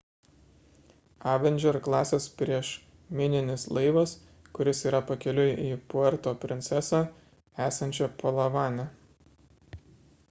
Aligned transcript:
avenger 1.33 1.77
klasės 1.87 2.25
priešmininis 2.39 3.65
laivas 3.79 4.15
kuris 4.59 4.81
yra 4.93 5.03
pakeliui 5.13 5.53
į 5.67 5.77
puerto 5.95 6.35
prinsesą 6.47 7.03
esančią 7.69 8.11
palavane 8.25 8.89